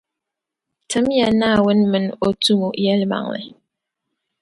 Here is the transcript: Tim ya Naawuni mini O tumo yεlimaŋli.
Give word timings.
Tim 0.87 1.05
ya 1.19 1.27
Naawuni 1.39 1.85
mini 1.91 2.09
O 2.25 2.29
tumo 2.43 2.67
yεlimaŋli. 2.83 3.41